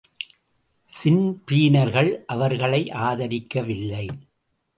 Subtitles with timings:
[0.89, 4.05] ஸின்பீனர்கள் அவர்களை ஆதரிக்கவில்லை.